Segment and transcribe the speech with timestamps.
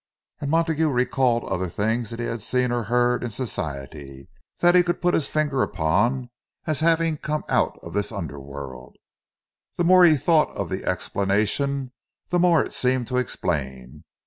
[0.39, 4.27] And Montague recalled other things that he had seen or heard in Society,
[4.57, 6.31] that he could put his finger upon,
[6.65, 8.95] as having come out of this under world.
[9.77, 11.91] The more he thought of the explanation,
[12.29, 14.03] the more it seemed to explain.